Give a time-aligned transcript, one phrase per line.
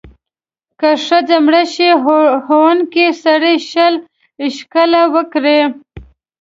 [0.79, 3.93] که ښځه مړه شي، وهونکی سړی شل
[4.55, 5.59] شِکِله ورکړي.